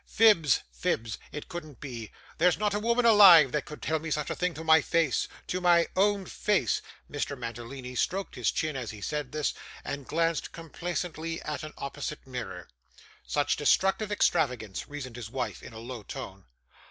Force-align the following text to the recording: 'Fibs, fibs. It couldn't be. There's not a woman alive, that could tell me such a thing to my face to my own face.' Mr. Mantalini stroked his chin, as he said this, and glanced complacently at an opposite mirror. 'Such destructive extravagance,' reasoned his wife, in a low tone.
'Fibs, 0.07 0.61
fibs. 0.71 1.19
It 1.31 1.47
couldn't 1.47 1.79
be. 1.79 2.11
There's 2.39 2.57
not 2.57 2.73
a 2.73 2.79
woman 2.79 3.05
alive, 3.05 3.51
that 3.51 3.65
could 3.65 3.83
tell 3.83 3.99
me 3.99 4.09
such 4.09 4.31
a 4.31 4.35
thing 4.35 4.55
to 4.55 4.63
my 4.63 4.81
face 4.81 5.27
to 5.45 5.61
my 5.61 5.89
own 5.95 6.25
face.' 6.25 6.81
Mr. 7.07 7.37
Mantalini 7.37 7.93
stroked 7.93 8.33
his 8.33 8.49
chin, 8.49 8.75
as 8.75 8.89
he 8.89 8.99
said 8.99 9.31
this, 9.31 9.53
and 9.85 10.07
glanced 10.07 10.51
complacently 10.53 11.39
at 11.43 11.61
an 11.61 11.73
opposite 11.77 12.25
mirror. 12.25 12.67
'Such 13.27 13.57
destructive 13.57 14.11
extravagance,' 14.11 14.87
reasoned 14.87 15.17
his 15.17 15.29
wife, 15.29 15.61
in 15.61 15.71
a 15.71 15.77
low 15.77 16.01
tone. 16.01 16.45